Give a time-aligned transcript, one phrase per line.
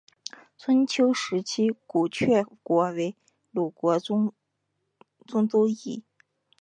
[0.57, 3.15] 春秋时期古厥国为
[3.51, 4.33] 鲁国中
[5.47, 6.03] 都邑。